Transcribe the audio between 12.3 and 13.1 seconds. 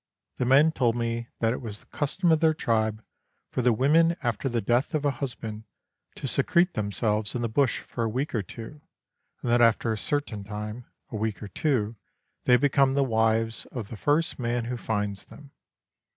they become the